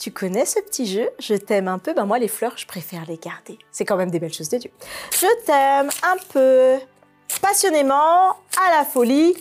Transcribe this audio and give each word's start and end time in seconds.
tu 0.00 0.10
connais 0.10 0.46
ce 0.46 0.58
petit 0.60 0.86
jeu? 0.86 1.10
Je 1.18 1.34
t'aime 1.34 1.68
un 1.68 1.78
peu. 1.78 1.92
Ben 1.92 2.06
moi, 2.06 2.18
les 2.18 2.26
fleurs, 2.26 2.56
je 2.56 2.66
préfère 2.66 3.04
les 3.06 3.18
garder. 3.18 3.58
C'est 3.70 3.84
quand 3.84 3.96
même 3.96 4.10
des 4.10 4.18
belles 4.18 4.32
choses 4.32 4.48
de 4.48 4.56
Dieu. 4.56 4.70
Je 5.12 5.44
t'aime 5.44 5.90
un 6.02 6.16
peu. 6.32 6.82
Passionnément, 7.42 8.30
à 8.30 8.70
la 8.70 8.84
folie. 8.86 9.36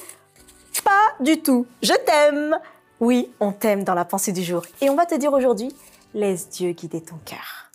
Pas 0.84 1.14
du 1.22 1.42
tout. 1.42 1.66
Je 1.82 1.94
t'aime. 1.94 2.60
Oui, 3.00 3.32
on 3.40 3.54
t'aime 3.54 3.86
dans 3.86 3.94
la 3.94 4.04
pensée 4.04 4.34
du 4.34 4.44
jour. 4.44 4.64
Et 4.82 4.90
on 4.90 4.96
va 4.96 5.06
te 5.06 5.16
dire 5.16 5.32
aujourd'hui, 5.32 5.74
laisse 6.14 6.50
Dieu 6.50 6.72
guider 6.74 7.02
ton 7.02 7.16
cœur. 7.24 7.72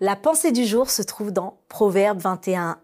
La 0.00 0.16
pensée 0.16 0.52
du 0.52 0.64
jour 0.64 0.88
se 0.88 1.02
trouve 1.02 1.32
dans 1.32 1.58
Proverbe 1.68 2.18
21.1. 2.18 2.76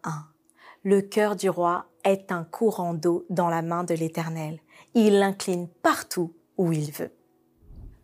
Le 0.84 1.00
cœur 1.00 1.36
du 1.36 1.48
roi 1.48 1.87
est 2.04 2.32
un 2.32 2.44
courant 2.44 2.94
d'eau 2.94 3.24
dans 3.30 3.48
la 3.48 3.62
main 3.62 3.84
de 3.84 3.94
l'Éternel. 3.94 4.60
Il 4.94 5.18
l'incline 5.18 5.68
partout 5.82 6.32
où 6.56 6.72
il 6.72 6.90
veut. 6.92 7.10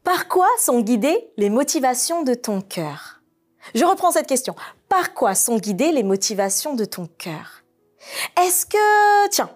Par 0.02 0.28
quoi 0.28 0.48
sont 0.58 0.80
guidées 0.80 1.30
les 1.36 1.50
motivations 1.50 2.22
de 2.22 2.34
ton 2.34 2.60
cœur? 2.60 3.22
Je 3.74 3.84
reprends 3.84 4.12
cette 4.12 4.26
question. 4.26 4.54
Par 4.88 5.14
quoi 5.14 5.34
sont 5.34 5.56
guidées 5.56 5.92
les 5.92 6.02
motivations 6.02 6.74
de 6.74 6.84
ton 6.84 7.06
cœur? 7.06 7.62
Est-ce 8.38 8.66
que, 8.66 9.28
tiens, 9.28 9.50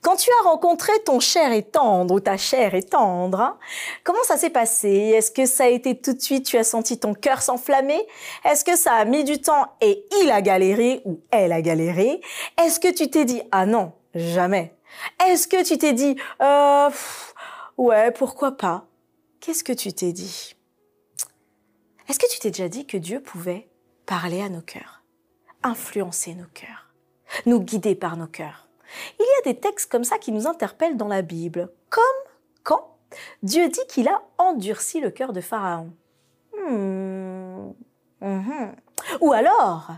quand 0.00 0.16
tu 0.16 0.30
as 0.40 0.48
rencontré 0.48 0.92
ton 1.04 1.20
cher 1.20 1.52
et 1.52 1.62
tendre 1.62 2.14
ou 2.14 2.20
ta 2.20 2.36
chère 2.36 2.74
et 2.74 2.82
tendre, 2.82 3.40
hein, 3.40 3.58
comment 4.04 4.22
ça 4.24 4.36
s'est 4.36 4.50
passé? 4.50 4.88
Est-ce 4.88 5.30
que 5.30 5.46
ça 5.46 5.64
a 5.64 5.68
été 5.68 6.00
tout 6.00 6.12
de 6.12 6.20
suite, 6.20 6.46
tu 6.46 6.56
as 6.56 6.64
senti 6.64 6.98
ton 6.98 7.14
cœur 7.14 7.42
s'enflammer? 7.42 8.00
Est-ce 8.44 8.64
que 8.64 8.76
ça 8.76 8.94
a 8.94 9.04
mis 9.04 9.24
du 9.24 9.40
temps 9.40 9.66
et 9.80 10.06
il 10.22 10.30
a 10.30 10.42
galéré 10.42 11.02
ou 11.04 11.20
elle 11.30 11.52
a 11.52 11.62
galéré? 11.62 12.20
Est-ce 12.62 12.80
que 12.80 12.92
tu 12.92 13.10
t'es 13.10 13.24
dit 13.24 13.42
ah 13.52 13.66
non, 13.66 13.92
jamais! 14.14 14.74
Est-ce 15.26 15.48
que 15.48 15.62
tu 15.62 15.78
t'es 15.78 15.92
dit 15.92 16.16
euh, 16.40 16.90
ouais, 17.76 18.10
pourquoi 18.12 18.52
pas? 18.52 18.86
Qu'est-ce 19.40 19.64
que 19.64 19.72
tu 19.72 19.92
t'es 19.92 20.12
dit? 20.12 20.54
Est-ce 22.08 22.18
que 22.18 22.30
tu 22.30 22.38
t'es 22.38 22.50
déjà 22.50 22.68
dit 22.68 22.86
que 22.86 22.96
Dieu 22.96 23.20
pouvait 23.20 23.68
parler 24.06 24.42
à 24.42 24.48
nos 24.48 24.60
cœurs, 24.60 25.02
influencer 25.62 26.34
nos 26.34 26.46
cœurs, 26.52 26.90
nous 27.46 27.60
guider 27.60 27.94
par 27.94 28.16
nos 28.16 28.26
cœurs? 28.26 28.68
Il 29.18 29.24
y 29.24 29.48
a 29.48 29.52
des 29.52 29.58
textes 29.58 29.90
comme 29.90 30.04
ça 30.04 30.18
qui 30.18 30.32
nous 30.32 30.46
interpellent 30.46 30.96
dans 30.96 31.08
la 31.08 31.22
Bible, 31.22 31.70
comme 31.90 32.02
quand 32.62 32.96
Dieu 33.42 33.68
dit 33.68 33.86
qu'il 33.88 34.08
a 34.08 34.22
endurci 34.38 35.00
le 35.00 35.10
cœur 35.10 35.32
de 35.32 35.40
Pharaon. 35.40 35.92
Hmm. 36.56 37.72
Mhm. 38.20 38.74
Ou 39.20 39.32
alors, 39.32 39.90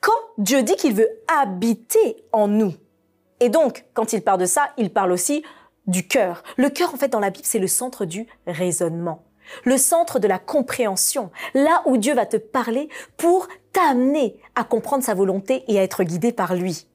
quand 0.00 0.18
Dieu 0.38 0.62
dit 0.62 0.76
qu'il 0.76 0.94
veut 0.94 1.08
habiter 1.28 2.24
en 2.32 2.48
nous. 2.48 2.74
Et 3.40 3.48
donc, 3.48 3.84
quand 3.94 4.12
il 4.12 4.22
parle 4.22 4.40
de 4.40 4.46
ça, 4.46 4.70
il 4.76 4.92
parle 4.92 5.12
aussi 5.12 5.44
du 5.86 6.06
cœur. 6.06 6.42
Le 6.56 6.70
cœur, 6.70 6.92
en 6.92 6.96
fait, 6.96 7.08
dans 7.08 7.20
la 7.20 7.30
Bible, 7.30 7.46
c'est 7.46 7.58
le 7.58 7.66
centre 7.66 8.04
du 8.04 8.26
raisonnement, 8.46 9.24
le 9.64 9.78
centre 9.78 10.18
de 10.18 10.28
la 10.28 10.38
compréhension, 10.38 11.30
là 11.54 11.82
où 11.86 11.96
Dieu 11.96 12.14
va 12.14 12.26
te 12.26 12.36
parler 12.36 12.88
pour 13.16 13.48
t'amener 13.72 14.40
à 14.54 14.64
comprendre 14.64 15.04
sa 15.04 15.14
volonté 15.14 15.64
et 15.68 15.78
à 15.78 15.82
être 15.82 16.02
guidé 16.02 16.32
par 16.32 16.54
lui. 16.54 16.86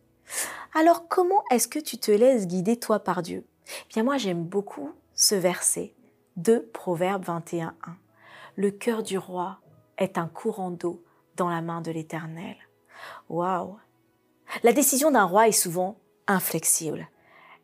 Alors 0.75 1.07
comment 1.07 1.43
est-ce 1.51 1.67
que 1.67 1.77
tu 1.77 1.99
te 1.99 2.09
laisses 2.09 2.47
guider 2.47 2.77
toi 2.77 2.99
par 2.99 3.21
Dieu? 3.21 3.45
Eh 3.67 3.93
Bien 3.93 4.03
moi 4.03 4.17
j'aime 4.17 4.43
beaucoup 4.43 4.91
ce 5.13 5.35
verset 5.35 5.93
de 6.35 6.67
Proverbe 6.73 7.23
21.1. 7.25 7.69
Le 8.55 8.71
cœur 8.71 9.03
du 9.03 9.19
roi 9.19 9.59
est 9.99 10.17
un 10.17 10.27
courant 10.27 10.71
d'eau 10.71 11.03
dans 11.35 11.47
la 11.47 11.61
main 11.61 11.81
de 11.81 11.91
l'Éternel. 11.91 12.55
Waouh 13.29 13.77
La 14.63 14.73
décision 14.73 15.11
d'un 15.11 15.25
roi 15.25 15.47
est 15.47 15.51
souvent 15.51 15.97
inflexible. 16.25 17.07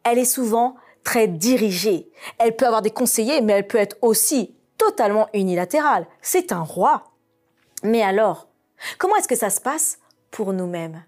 Elle 0.03 0.19
est 0.19 0.25
souvent 0.25 0.75
très 1.03 1.27
dirigée. 1.27 2.11
Elle 2.37 2.55
peut 2.55 2.67
avoir 2.67 2.83
des 2.83 2.91
conseillers, 2.91 3.41
mais 3.41 3.53
elle 3.53 3.67
peut 3.67 3.79
être 3.79 3.97
aussi 4.03 4.55
totalement 4.77 5.29
unilatérale. 5.33 6.05
C'est 6.21 6.51
un 6.51 6.61
roi. 6.61 7.05
Mais 7.81 8.03
alors, 8.03 8.49
comment 8.99 9.15
est-ce 9.15 9.27
que 9.27 9.35
ça 9.35 9.49
se 9.49 9.61
passe 9.61 9.97
pour 10.29 10.53
nous-mêmes? 10.53 11.03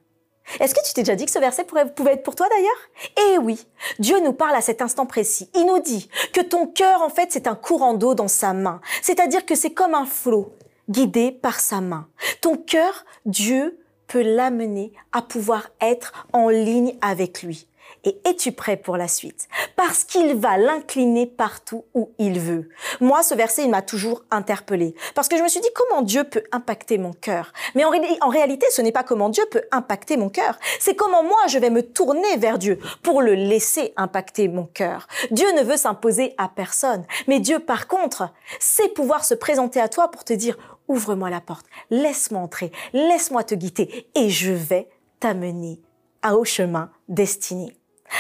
Est-ce 0.59 0.75
que 0.75 0.85
tu 0.85 0.94
t'es 0.94 1.01
déjà 1.01 1.16
dit 1.16 1.25
que 1.25 1.31
ce 1.31 1.39
verset 1.39 1.66
pouvait 1.66 2.13
être 2.13 2.23
pour 2.23 2.35
toi 2.35 2.47
d'ailleurs? 2.50 3.31
Eh 3.34 3.38
oui, 3.38 3.66
Dieu 4.00 4.19
nous 4.19 4.34
parle 4.34 4.56
à 4.56 4.62
cet 4.62 4.81
instant 4.81 5.06
précis. 5.06 5.50
Il 5.56 5.66
nous 5.66 5.79
dit 5.79 6.09
que 6.34 6.41
ton 6.41 6.67
cœur, 6.67 7.01
en 7.01 7.09
fait, 7.09 7.31
c'est 7.31 7.47
un 7.47 7.56
courant 7.56 7.94
d'eau 7.94 8.16
dans 8.16 8.28
sa 8.28 8.53
main. 8.53 8.81
C'est-à-dire 9.01 9.45
que 9.45 9.56
c'est 9.56 9.72
comme 9.72 9.95
un 9.95 10.06
flot 10.06 10.53
guidé 10.89 11.31
par 11.31 11.59
sa 11.59 11.81
main. 11.81 12.07
Ton 12.41 12.57
cœur, 12.57 13.06
Dieu 13.25 13.79
peut 14.07 14.22
l'amener 14.22 14.91
à 15.13 15.22
pouvoir 15.22 15.69
être 15.79 16.12
en 16.34 16.50
ligne 16.50 16.97
avec 17.01 17.44
lui. 17.44 17.68
Et 18.03 18.19
es-tu 18.25 18.52
prêt 18.52 18.78
pour 18.78 18.97
la 18.97 19.07
suite? 19.07 19.47
Parce 19.75 20.03
qu'il 20.03 20.35
va 20.35 20.57
l'incliner 20.57 21.25
partout 21.25 21.85
où 21.94 22.12
il 22.18 22.40
veut. 22.40 22.69
Moi, 23.00 23.24
ce 23.24 23.35
verset, 23.35 23.63
il 23.63 23.69
m'a 23.69 23.81
toujours 23.81 24.24
interpellé. 24.31 24.96
Parce 25.16 25.28
que 25.28 25.38
je 25.38 25.44
me 25.44 25.47
suis 25.47 25.62
dit, 25.62 25.69
comment 25.75 26.01
Dieu 26.01 26.24
peut 26.24 26.44
impacter 26.51 26.97
mon 26.97 27.13
cœur? 27.13 27.53
Mais 27.75 27.84
en, 27.84 27.91
en, 28.22 28.30
réalité, 28.30 28.66
ce 28.72 28.81
n'est 28.81 28.91
pas 28.91 29.03
comment 29.03 29.30
Dieu 29.30 29.44
peut 29.51 29.63
impacter 29.72 30.18
mon 30.18 30.30
cœur. 30.30 30.57
C'est 30.80 30.96
comment 30.96 31.24
moi, 31.24 31.47
je 31.47 31.59
vais 31.59 31.69
me 31.69 31.84
tourner 31.84 32.38
vers 32.38 32.57
Dieu 32.57 32.80
pour 33.03 33.22
le 33.22 33.34
laisser 33.34 33.94
impacter 33.97 34.47
mon 34.47 34.66
cœur. 34.66 35.07
Dieu 35.31 35.51
ne 35.53 35.63
veut 35.63 35.78
s'imposer 35.78 36.34
à 36.38 36.50
personne. 36.50 37.06
Mais 37.28 37.40
Dieu, 37.40 37.59
par 37.59 37.88
contre, 37.88 38.30
sait 38.59 38.90
pouvoir 38.90 39.25
se 39.25 39.34
présenter 39.34 39.80
à 39.80 39.90
toi 39.90 40.09
pour 40.09 40.24
te 40.24 40.34
dire, 40.34 40.57
ouvre-moi 40.88 41.30
la 41.30 41.41
porte, 41.41 41.66
laisse-moi 41.90 42.41
entrer, 42.41 42.72
laisse-moi 42.94 43.44
te 43.44 43.56
guider 43.56 44.07
et 44.16 44.30
je 44.30 44.51
vais 44.51 44.90
t'amener 45.19 45.80
à 46.22 46.35
au 46.35 46.46
chemin 46.46 46.91
destiné. 47.07 47.75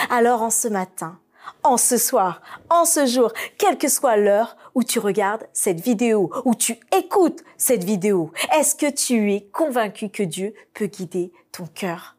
Alors 0.09 0.41
en 0.41 0.49
ce 0.49 0.67
matin, 0.67 1.19
en 1.63 1.77
ce 1.77 1.97
soir, 1.97 2.41
en 2.69 2.85
ce 2.85 3.05
jour, 3.05 3.31
quelle 3.57 3.77
que 3.77 3.87
soit 3.87 4.17
l'heure 4.17 4.57
où 4.75 4.83
tu 4.83 4.99
regardes 4.99 5.47
cette 5.53 5.79
vidéo, 5.79 6.31
où 6.45 6.55
tu 6.55 6.79
écoutes 6.95 7.43
cette 7.57 7.83
vidéo, 7.83 8.31
est-ce 8.53 8.75
que 8.75 8.89
tu 8.89 9.33
es 9.33 9.41
convaincu 9.51 10.09
que 10.09 10.23
Dieu 10.23 10.53
peut 10.73 10.85
guider 10.85 11.31
ton 11.51 11.65
cœur? 11.67 12.17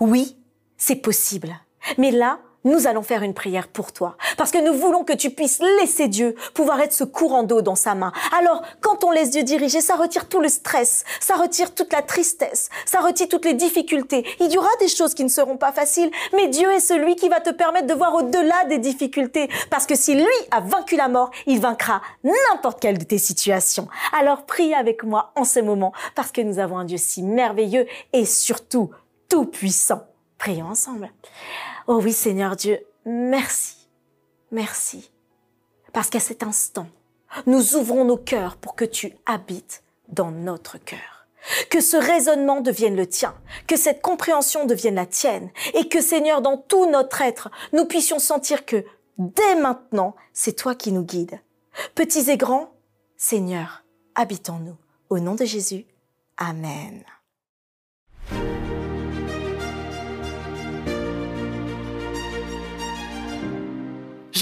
Oui, 0.00 0.38
c'est 0.76 0.96
possible. 0.96 1.54
Mais 1.98 2.10
là, 2.10 2.40
nous 2.64 2.86
allons 2.86 3.02
faire 3.02 3.22
une 3.22 3.34
prière 3.34 3.68
pour 3.68 3.92
toi. 3.92 4.16
Parce 4.36 4.50
que 4.50 4.58
nous 4.58 4.74
voulons 4.74 5.04
que 5.04 5.12
tu 5.12 5.30
puisses 5.30 5.60
laisser 5.80 6.08
Dieu 6.08 6.34
pouvoir 6.54 6.80
être 6.80 6.92
ce 6.92 7.04
courant 7.04 7.42
d'eau 7.42 7.62
dans 7.62 7.74
sa 7.74 7.94
main. 7.94 8.12
Alors, 8.38 8.62
quand 8.80 9.04
on 9.04 9.10
laisse 9.10 9.30
Dieu 9.30 9.42
diriger, 9.42 9.80
ça 9.80 9.96
retire 9.96 10.28
tout 10.28 10.40
le 10.40 10.48
stress, 10.48 11.04
ça 11.20 11.34
retire 11.34 11.74
toute 11.74 11.92
la 11.92 12.02
tristesse, 12.02 12.68
ça 12.86 13.00
retire 13.00 13.28
toutes 13.28 13.44
les 13.44 13.54
difficultés. 13.54 14.24
Il 14.40 14.52
y 14.52 14.58
aura 14.58 14.68
des 14.80 14.88
choses 14.88 15.14
qui 15.14 15.24
ne 15.24 15.28
seront 15.28 15.56
pas 15.56 15.72
faciles, 15.72 16.10
mais 16.34 16.48
Dieu 16.48 16.70
est 16.72 16.80
celui 16.80 17.16
qui 17.16 17.28
va 17.28 17.40
te 17.40 17.50
permettre 17.50 17.86
de 17.86 17.94
voir 17.94 18.14
au-delà 18.14 18.64
des 18.68 18.78
difficultés. 18.78 19.48
Parce 19.70 19.86
que 19.86 19.94
si 19.94 20.14
lui 20.14 20.26
a 20.50 20.60
vaincu 20.60 20.96
la 20.96 21.08
mort, 21.08 21.30
il 21.46 21.60
vaincra 21.60 22.00
n'importe 22.22 22.80
quelle 22.80 22.98
de 22.98 23.04
tes 23.04 23.18
situations. 23.18 23.88
Alors, 24.16 24.44
prie 24.44 24.74
avec 24.74 25.02
moi 25.04 25.32
en 25.36 25.44
ce 25.44 25.60
moment, 25.60 25.92
parce 26.14 26.32
que 26.32 26.40
nous 26.40 26.58
avons 26.58 26.78
un 26.78 26.84
Dieu 26.84 26.98
si 26.98 27.22
merveilleux 27.22 27.86
et 28.12 28.24
surtout 28.24 28.90
tout 29.28 29.46
puissant. 29.46 30.11
Prions 30.42 30.66
ensemble. 30.66 31.08
Oh 31.86 32.00
oui 32.02 32.12
Seigneur 32.12 32.56
Dieu, 32.56 32.84
merci, 33.04 33.76
merci. 34.50 35.12
Parce 35.92 36.10
qu'à 36.10 36.18
cet 36.18 36.42
instant, 36.42 36.88
nous 37.46 37.76
ouvrons 37.76 38.04
nos 38.04 38.16
cœurs 38.16 38.56
pour 38.56 38.74
que 38.74 38.84
tu 38.84 39.12
habites 39.24 39.84
dans 40.08 40.32
notre 40.32 40.78
cœur. 40.78 41.28
Que 41.70 41.80
ce 41.80 41.96
raisonnement 41.96 42.60
devienne 42.60 42.96
le 42.96 43.06
tien, 43.06 43.36
que 43.68 43.76
cette 43.76 44.02
compréhension 44.02 44.66
devienne 44.66 44.96
la 44.96 45.06
tienne, 45.06 45.52
et 45.74 45.88
que 45.88 46.00
Seigneur, 46.00 46.42
dans 46.42 46.56
tout 46.56 46.90
notre 46.90 47.22
être, 47.22 47.48
nous 47.72 47.84
puissions 47.84 48.18
sentir 48.18 48.66
que 48.66 48.84
dès 49.18 49.54
maintenant, 49.54 50.16
c'est 50.32 50.56
toi 50.56 50.74
qui 50.74 50.90
nous 50.90 51.04
guides. 51.04 51.40
Petits 51.94 52.32
et 52.32 52.36
grands, 52.36 52.74
Seigneur, 53.16 53.84
habitons-nous. 54.16 54.76
Au 55.08 55.20
nom 55.20 55.36
de 55.36 55.44
Jésus, 55.44 55.86
Amen. 56.36 57.04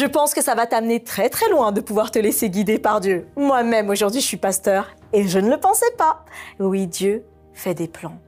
Je 0.00 0.06
pense 0.06 0.32
que 0.32 0.42
ça 0.42 0.54
va 0.54 0.66
t'amener 0.66 1.04
très 1.04 1.28
très 1.28 1.50
loin 1.50 1.72
de 1.72 1.82
pouvoir 1.82 2.10
te 2.10 2.18
laisser 2.18 2.48
guider 2.48 2.78
par 2.78 3.00
Dieu. 3.00 3.28
Moi-même 3.36 3.90
aujourd'hui 3.90 4.22
je 4.22 4.26
suis 4.26 4.38
pasteur 4.38 4.96
et 5.12 5.28
je 5.28 5.38
ne 5.38 5.50
le 5.50 5.60
pensais 5.60 5.90
pas. 5.98 6.24
Oui, 6.58 6.86
Dieu 6.86 7.26
fait 7.52 7.74
des 7.74 7.86
plans 7.86 8.18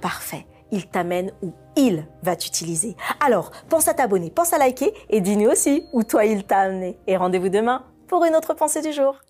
parfaits. 0.00 0.46
Il 0.70 0.86
t'amène 0.86 1.32
où 1.42 1.52
il 1.76 2.06
va 2.22 2.34
t'utiliser. 2.34 2.96
Alors, 3.20 3.50
pense 3.68 3.88
à 3.88 3.92
t'abonner, 3.92 4.30
pense 4.30 4.54
à 4.54 4.58
liker 4.58 4.94
et 5.10 5.20
dis-nous 5.20 5.50
aussi 5.50 5.84
où 5.92 6.02
toi 6.02 6.24
il 6.24 6.44
t'a 6.44 6.60
amené. 6.60 6.98
Et 7.06 7.18
rendez-vous 7.18 7.50
demain 7.50 7.84
pour 8.06 8.24
une 8.24 8.34
autre 8.34 8.54
pensée 8.54 8.80
du 8.80 8.94
jour. 8.94 9.20